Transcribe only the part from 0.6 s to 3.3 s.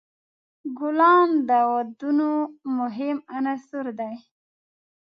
ګلان د ودونو مهم